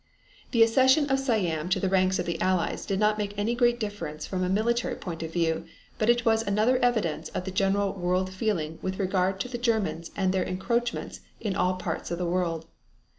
The 0.49 0.63
accession 0.63 1.11
of 1.11 1.19
Siam 1.19 1.69
to 1.69 1.79
the 1.79 1.87
ranks 1.87 2.17
of 2.17 2.25
the 2.25 2.41
Allies 2.41 2.87
did 2.87 2.99
not 2.99 3.19
make 3.19 3.37
any 3.37 3.53
great 3.53 3.79
difference 3.79 4.25
from 4.25 4.43
a 4.43 4.49
military 4.49 4.95
point 4.95 5.21
of 5.21 5.31
view, 5.31 5.65
but 5.99 6.09
it 6.09 6.25
was 6.25 6.41
another 6.41 6.79
evidence 6.79 7.29
of 7.35 7.45
the 7.45 7.51
general 7.51 7.93
world 7.93 8.31
feeling 8.33 8.79
with 8.81 8.97
regard 8.97 9.39
to 9.41 9.47
the 9.47 9.59
Germans 9.59 10.09
and 10.15 10.33
their 10.33 10.41
encroachments 10.43 11.19
in 11.39 11.55
all 11.55 11.75
parts 11.75 12.09
of 12.09 12.17
the 12.17 12.25
world. 12.25 12.65